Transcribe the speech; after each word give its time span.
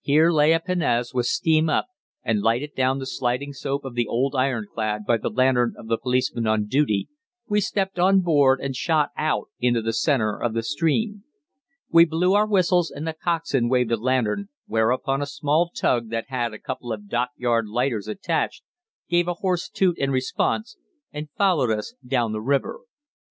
Here 0.00 0.30
lay 0.30 0.54
a 0.54 0.60
pinnace 0.60 1.12
with 1.12 1.26
steam 1.26 1.68
up, 1.68 1.88
and 2.22 2.40
lighted 2.40 2.74
down 2.74 2.98
the 2.98 3.04
sloping 3.04 3.52
side 3.52 3.80
of 3.84 3.94
the 3.94 4.06
old 4.06 4.34
ironclad 4.34 5.04
by 5.04 5.18
the 5.18 5.28
lantern 5.28 5.74
of 5.76 5.86
the 5.88 5.98
policeman 5.98 6.46
on 6.46 6.64
duty, 6.64 7.08
we 7.46 7.60
stepped 7.60 7.98
on 7.98 8.22
board 8.22 8.58
and 8.58 8.74
shot 8.74 9.10
out 9.18 9.50
into 9.60 9.82
the 9.82 9.92
centre 9.92 10.40
of 10.42 10.54
the 10.54 10.62
stream. 10.62 11.24
We 11.90 12.06
blew 12.06 12.32
our 12.32 12.46
whistles 12.46 12.90
and 12.90 13.06
the 13.06 13.12
coxswain 13.12 13.68
waved 13.68 13.92
a 13.92 13.98
lantern, 13.98 14.48
whereupon 14.64 15.20
a 15.20 15.26
small 15.26 15.68
tug 15.76 16.08
that 16.08 16.28
had 16.30 16.54
a 16.54 16.58
couple 16.58 16.90
of 16.90 17.06
dockyard 17.10 17.68
lighters 17.68 18.08
attached 18.08 18.62
gave 19.10 19.28
a 19.28 19.34
hoarse 19.34 19.68
'toot' 19.68 19.98
in 19.98 20.10
response, 20.10 20.78
and 21.12 21.28
followed 21.36 21.70
us 21.70 21.92
down 22.02 22.32
the 22.32 22.40
river. 22.40 22.80